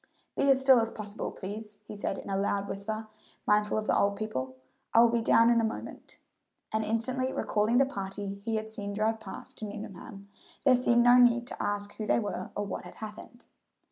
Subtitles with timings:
[0.35, 3.05] "Be as still as possible, please," he said in a loud whisper,
[3.45, 4.55] mindful of the old people;
[4.95, 6.17] "I will be down in a moment,"
[6.73, 10.27] and instantly recalling the party he had seen drive past to Nuneham,
[10.65, 13.45] there seemed no need to ask who they were or what had happened.